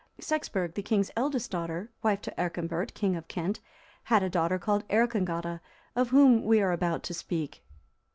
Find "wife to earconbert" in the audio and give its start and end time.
2.01-2.95